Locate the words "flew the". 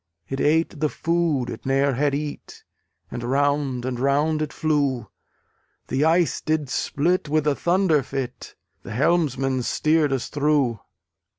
4.51-6.05